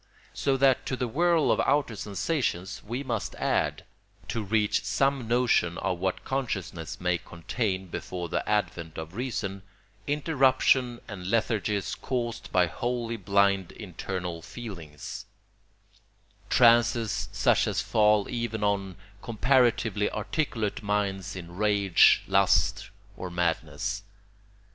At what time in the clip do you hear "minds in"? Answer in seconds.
20.81-21.55